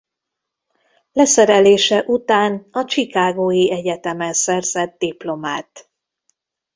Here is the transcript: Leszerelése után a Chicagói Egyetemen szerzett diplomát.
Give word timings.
Leszerelése 1.11 2.03
után 2.05 2.67
a 2.71 2.85
Chicagói 2.85 3.71
Egyetemen 3.71 4.33
szerzett 4.33 4.97
diplomát. 4.97 5.89